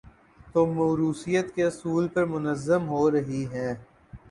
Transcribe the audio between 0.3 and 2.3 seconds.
تو موروثیت کے اصول پر